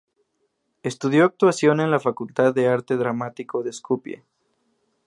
[0.81, 4.25] Estudió actuación en la Facultad de arte dramático de Skopie.